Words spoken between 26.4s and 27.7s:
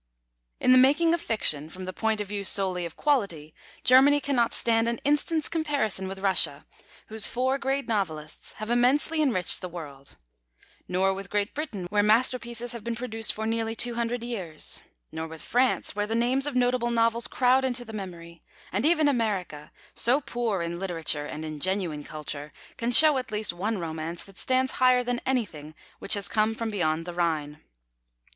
from beyond the Rhine.